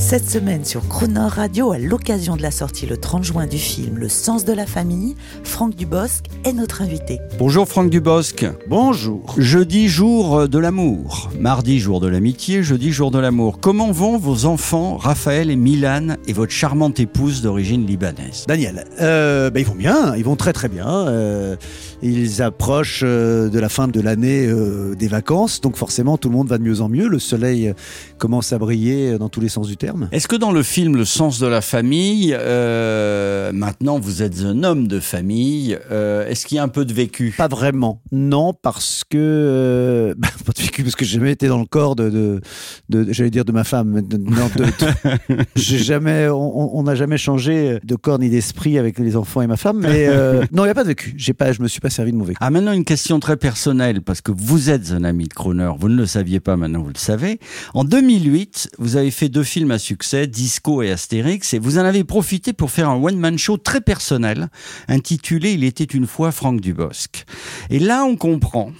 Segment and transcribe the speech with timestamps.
[0.00, 3.98] Cette semaine sur Croner Radio, à l'occasion de la sortie le 30 juin du film
[3.98, 5.14] Le sens de la famille,
[5.44, 7.20] Franck Dubosc est notre invité.
[7.38, 8.46] Bonjour Franck Dubosc.
[8.66, 9.34] Bonjour.
[9.36, 13.60] Jeudi jour de l'amour, mardi jour de l'amitié, jeudi jour de l'amour.
[13.60, 18.46] Comment vont vos enfants, Raphaël et Milan, et votre charmante épouse d'origine libanaise?
[18.48, 20.88] Daniel, euh, bah, ils vont bien, ils vont très très bien.
[20.88, 21.56] euh,
[22.02, 26.36] ils approchent euh, de la fin de l'année euh, des vacances, donc forcément tout le
[26.36, 27.06] monde va de mieux en mieux.
[27.06, 27.74] Le soleil
[28.16, 29.89] commence à briller dans tous les sens du terme.
[30.12, 34.62] Est-ce que dans le film Le sens de la famille, euh, maintenant vous êtes un
[34.64, 37.34] homme de famille, euh, est-ce qu'il y a un peu de vécu?
[37.36, 41.48] Pas vraiment, non, parce que euh, bah, pas de vécu, parce que j'ai jamais été
[41.48, 42.40] dans le corps de, de,
[42.88, 43.88] de- j'allais dire de ma femme.
[43.90, 48.78] mais de- non, de- de- j'ai jamais, on n'a jamais changé de corps ni d'esprit
[48.78, 50.08] avec les enfants et ma femme, mais
[50.52, 51.14] non, il y a pas de vécu.
[51.16, 52.38] J'ai pas, je me suis pas servi de mon vécu.
[52.40, 55.88] Ah, maintenant une question très personnelle, parce que vous êtes un ami de Croner, vous
[55.88, 57.38] ne le saviez pas, maintenant vous le savez.
[57.74, 61.84] En 2008, vous avez fait deux films à succès, Disco et Astérix, et vous en
[61.84, 64.48] avez profité pour faire un one-man show très personnel,
[64.86, 67.24] intitulé Il était une fois Franck Dubosc.
[67.70, 68.70] Et là, on comprend,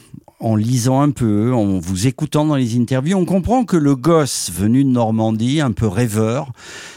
[0.41, 4.51] en lisant un peu, en vous écoutant dans les interviews, on comprend que le gosse
[4.51, 6.53] venu de Normandie, un peu rêveur,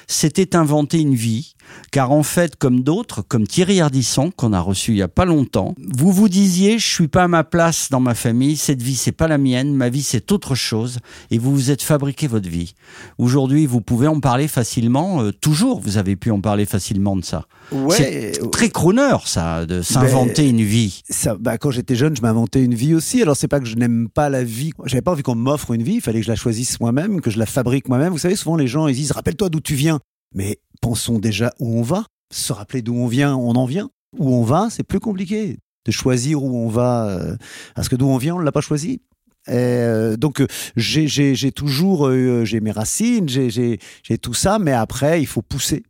[0.08, 1.56] s'était inventé une vie,
[1.92, 5.26] car en fait, comme d'autres, comme Thierry Ardisson, qu'on a reçu il y a pas
[5.26, 8.96] longtemps, vous vous disiez, je suis pas à ma place dans ma famille, cette vie
[8.96, 11.00] c'est pas la mienne, ma vie c'est autre chose,
[11.32, 12.74] et vous vous êtes fabriqué votre vie.
[13.18, 17.24] Aujourd'hui, vous pouvez en parler facilement, euh, toujours vous avez pu en parler facilement de
[17.24, 17.46] ça.
[17.90, 21.02] c'est très crooner ça, de s'inventer une vie.
[21.10, 23.22] ça, bah, quand j'étais jeune, je m'inventais une vie aussi.
[23.22, 24.72] Alors c'est pas que je n'aime pas la vie.
[24.86, 25.96] J'avais pas envie qu'on m'offre une vie.
[25.96, 28.12] Il fallait que je la choisisse moi-même, que je la fabrique moi-même.
[28.12, 30.00] Vous savez, souvent les gens ils disent rappelle-toi d'où tu viens.
[30.36, 32.06] Mais pensons déjà où on va.
[32.32, 33.90] Se rappeler d'où on vient, on en vient.
[34.18, 37.08] Où on va, c'est plus compliqué de choisir où on va.
[37.10, 37.36] euh,
[37.76, 39.02] parce que d'où on vient, on l'a pas choisi.
[39.50, 42.10] Euh, donc euh, j'ai toujours
[42.46, 45.84] j'ai mes racines, j'ai tout ça, mais après il faut pousser.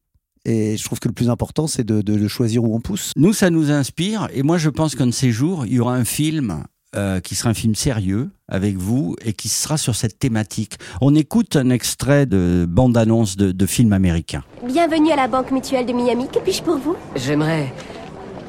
[0.46, 3.14] Et je trouve que le plus important, c'est de choisir où on pousse.
[3.16, 5.96] Nous, ça nous inspire, et moi je pense qu'un de ces jours, il y aura
[5.96, 6.64] un film
[6.96, 10.78] euh, qui sera un film sérieux avec vous et qui sera sur cette thématique.
[11.02, 14.44] On écoute un extrait de bande-annonce de, de film américain.
[14.66, 16.28] Bienvenue à la Banque Mutuelle de Miami.
[16.28, 16.96] Que puis-je pour vous?
[17.16, 17.74] J'aimerais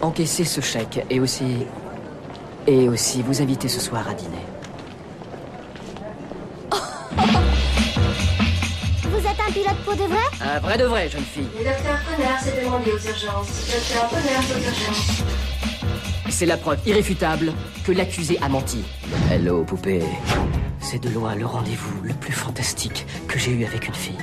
[0.02, 1.44] encaisser ce chèque et aussi.
[2.66, 4.30] Et aussi vous inviter ce soir à dîner.
[9.02, 10.24] Vous êtes un pilote pour de vrai?
[10.40, 11.46] Un vrai de vrai, jeune fille.
[11.58, 13.66] Le docteur Connor s'est demandé aux urgences.
[13.70, 15.24] Docteur Connor aux urgences.
[16.44, 17.54] C'est la preuve irréfutable
[17.86, 18.82] que l'accusé a menti.
[19.30, 20.02] Hello, poupée.
[20.78, 24.18] C'est de loin le rendez-vous le plus fantastique que j'ai eu avec une fille.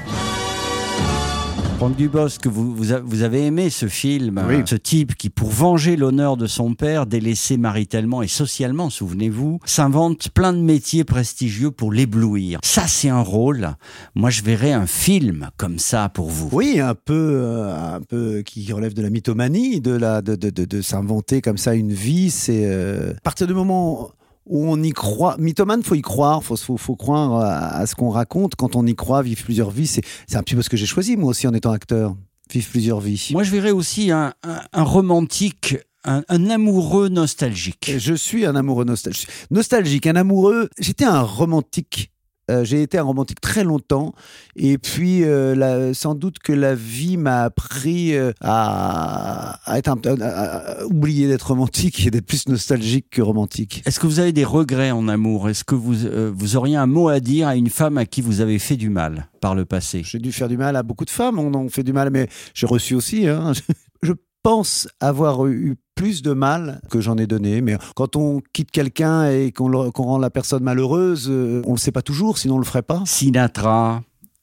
[1.82, 4.58] Franck Dubosc, vous, vous, a- vous avez aimé ce film, Oui.
[4.68, 10.30] ce type qui, pour venger l'honneur de son père, délaissé maritalement et socialement, souvenez-vous, s'invente
[10.30, 12.60] plein de métiers prestigieux pour l'éblouir.
[12.64, 13.72] Ça, c'est un rôle.
[14.14, 16.50] Moi, je verrais un film comme ça pour vous.
[16.52, 20.52] Oui, un peu, euh, un peu qui relève de la mythomanie, de la, de, de,
[20.52, 22.30] de, de s'inventer comme ça une vie.
[22.30, 24.12] C'est euh, à partir du moment
[24.46, 25.36] où on y croit.
[25.40, 28.56] Mythomane, faut y croire, faut, faut, faut croire à, à ce qu'on raconte.
[28.56, 30.02] Quand on y croit, vivre plusieurs vies, c'est,
[30.36, 32.16] un petit peu ce que j'ai choisi moi aussi en étant acteur.
[32.52, 33.30] Vivre plusieurs vies.
[33.32, 37.88] Moi, je verrais aussi un, un- un romantique, un, un amoureux nostalgique.
[37.90, 39.30] Et Je suis un amoureux nostalgique.
[39.52, 40.70] Nostalgique, un amoureux.
[40.80, 42.12] J'étais un romantique.
[42.52, 44.14] Euh, j'ai été un romantique très longtemps.
[44.56, 49.88] Et puis, euh, la- sans doute que la vie m'a appris euh, à, à être
[49.88, 53.82] un, à- à- à oublier d'être romantique et d'être plus nostalgique que romantique.
[53.86, 55.50] Est-ce que vous avez des regrets en amour?
[55.50, 58.22] Est-ce que vous, euh, vous auriez un mot à dire à une femme à qui
[58.22, 60.02] vous avez fait du mal par le passé?
[60.04, 61.40] J'ai dû faire du mal à beaucoup de femmes.
[61.40, 63.28] On en fait du mal, mais j'ai reçu aussi.
[63.28, 63.54] hein.
[64.04, 67.62] Je pense avoir eu plus de mal que j'en ai donné.
[67.62, 71.92] Mais quand on quitte quelqu'un et qu'on rend la personne malheureuse, euh, on le sait
[71.92, 73.04] pas toujours, sinon on le ferait pas.
[73.06, 74.02] Sinatra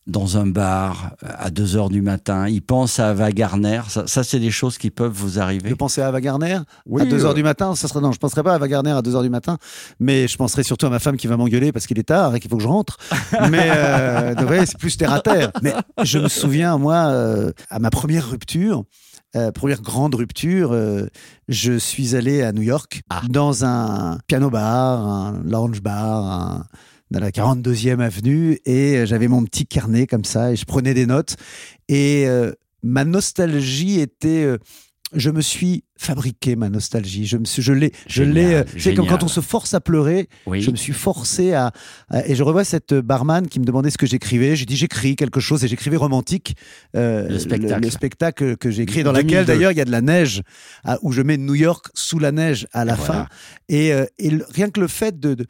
[0.09, 3.83] dans un bar euh, à 2 heures du matin, il pense à Ava Gardner.
[3.89, 5.69] Ça, ça, c'est des choses qui peuvent vous arriver?
[5.69, 6.59] de penser à Ava Gardner?
[6.87, 7.75] Oui, à 2 heures euh, du matin.
[7.75, 9.59] Ça serait non, je penserais pas à Ava Gardner à 2 heures du matin,
[10.01, 12.41] mais je penserais surtout à ma femme qui va m'engueuler parce qu'il est tard et
[12.41, 12.97] qu'il faut que je rentre.
[13.51, 14.35] mais euh,
[14.65, 15.53] c'est plus terre à terre.
[15.63, 18.85] Mais je me souviens moi euh, à ma première rupture.
[19.37, 21.07] Euh, première grande rupture, euh,
[21.49, 26.67] je suis allé à New York dans un piano bar, un lounge bar, un-
[27.11, 30.93] dans la 42e avenue et euh, j'avais mon petit carnet comme ça et je prenais
[30.95, 31.37] des notes.
[31.89, 32.53] Et euh,
[32.83, 34.57] ma nostalgie était
[35.15, 37.27] je me suis fabriqué ma nostalgie.
[37.27, 38.55] Je me suis, je l'ai, je l'ai.
[38.55, 40.29] euh, C'est comme quand on se force à pleurer.
[40.47, 40.61] Oui.
[40.61, 41.73] Je me suis forcé à,
[42.11, 44.55] à- et je revois cette barman qui me demandait ce que j'écrivais.
[44.55, 46.57] J'ai dit j'écris quelque chose et j'écrivais romantique.
[46.95, 47.83] euh, Le spectacle.
[47.85, 49.35] le spectacle que j'ai écrit dans 2002.
[49.35, 50.43] laquelle d'ailleurs il y a de la neige
[50.85, 53.13] à- où je mets New York sous la neige à la Voilà.
[53.13, 53.27] fin.
[53.69, 55.47] Et, euh, et le- rien que le fait de, de-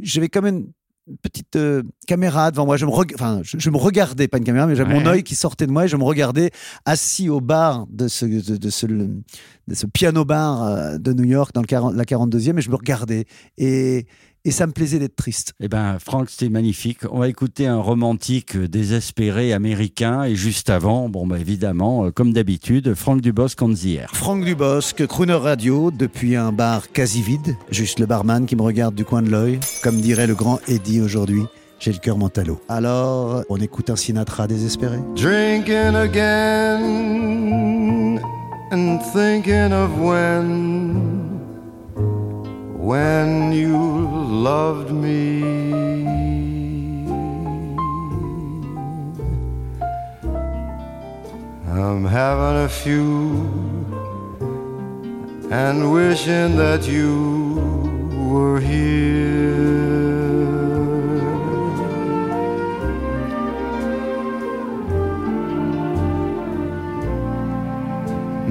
[0.00, 0.66] j'avais quand même
[1.22, 2.76] petite euh, caméra devant moi.
[2.76, 5.00] Je me, reg- enfin, je, je me regardais, pas une caméra, mais j'avais Ouais.
[5.02, 6.50] mon œil qui sortait de moi et je me regardais
[6.84, 11.24] assis au bar de ce, de, de ce, de ce piano bar euh, de New
[11.24, 13.24] York dans le 40 la 42e et je me regardais.
[13.58, 14.06] Et,
[14.44, 15.52] et ça me plaisait d'être triste.
[15.60, 16.98] Eh ben, Franck, c'était magnifique.
[17.10, 20.24] On va écouter un romantique désespéré américain.
[20.24, 24.10] Et juste avant, bon, bah, évidemment, euh, comme d'habitude, Franck Dubosc on the air.
[24.12, 28.94] Franck Dubosc, Crooner Radio, depuis un bar quasi vide, juste le barman qui me regarde
[28.94, 31.42] du coin de l'œil, comme dirait le grand Eddie aujourd'hui.
[31.78, 32.60] J'ai le cœur mentalo.
[32.68, 34.98] Alors, on écoute un Sinatra désespéré.
[35.16, 36.82] Drinking again
[38.70, 41.31] and thinking of when,
[42.82, 45.40] when you loved me.
[51.68, 53.30] I'm having a few
[55.52, 57.54] and wishing that you
[58.32, 59.22] were here.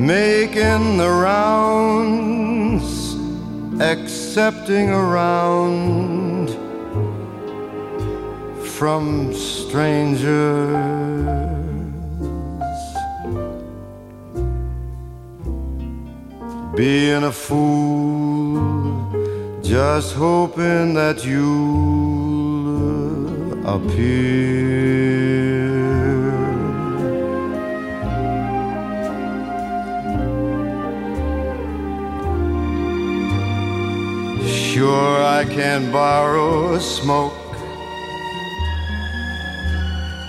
[0.02, 3.11] making the rounds,
[3.80, 6.50] accepting around
[8.64, 10.76] from strangers.
[16.76, 18.60] Being a fool,
[19.62, 22.48] just hoping that you'll
[23.68, 24.52] appear.
[34.72, 37.34] Sure, I can borrow a smoke.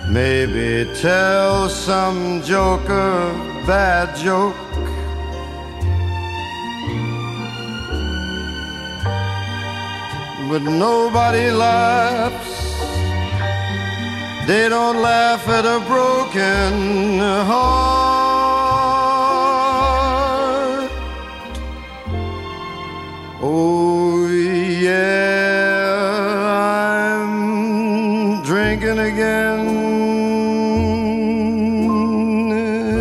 [0.08, 3.32] Maybe tell some joker
[3.68, 4.56] bad joke.
[10.50, 12.82] But nobody laughs.
[14.48, 18.02] They don't laugh at a broken heart.
[23.44, 23.91] Oh,
[28.76, 29.60] drinking again.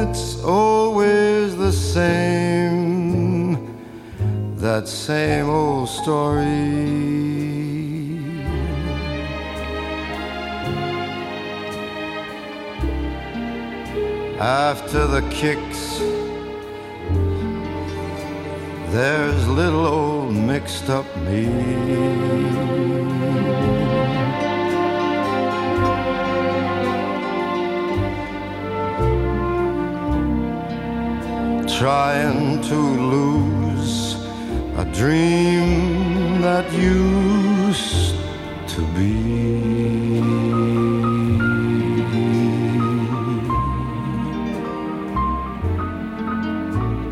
[0.01, 3.55] It's always the same,
[4.57, 6.49] that same old story.
[14.39, 15.99] After the kicks,
[18.91, 21.47] there's little old mixed up me.
[31.81, 34.13] Trying to lose
[34.77, 38.13] a dream that used
[38.67, 40.21] to be.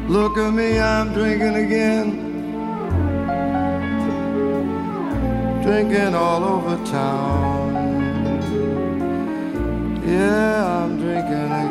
[0.08, 2.08] Look at me, I'm drinking again.
[5.64, 7.74] Drinking all over town.
[10.06, 11.69] Yeah, I'm drinking again.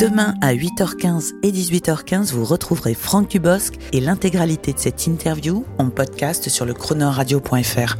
[0.00, 5.90] Demain à 8h15 et 18h15, vous retrouverez Franck Dubosc et l'intégralité de cette interview en
[5.90, 7.98] podcast sur le chronoradio.fr.